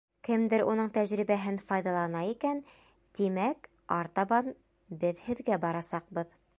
Кемдер 0.27 0.61
уның 0.69 0.87
тәжрибәһен 0.95 1.59
файҙалана 1.67 2.23
икән, 2.31 2.63
тимәк, 3.19 3.71
артабан 4.01 4.53
беҙ 5.05 5.27
һеҙгә 5.29 5.65
барасаҡбыҙ. 5.69 6.39